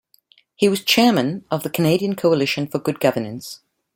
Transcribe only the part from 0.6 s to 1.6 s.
was Chairman